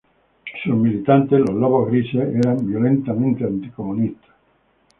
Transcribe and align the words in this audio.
Sus 0.63 0.73
militantes, 0.75 1.39
los 1.41 1.51
Lobos 1.53 1.91
Grises, 1.91 2.33
eran 2.35 2.65
violentamente 2.67 3.43
anticomunistas. 3.43 4.31